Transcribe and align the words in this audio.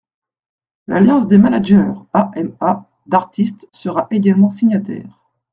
L’Alliance 0.87 1.27
des 1.27 1.37
managers– 1.37 1.93
AMA– 2.13 2.89
d’artistes 3.05 3.67
sera 3.71 4.07
également 4.09 4.49
signataire. 4.49 5.21